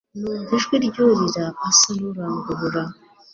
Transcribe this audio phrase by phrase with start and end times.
[0.19, 2.81] numva ijwi ry'urira asa nurangurura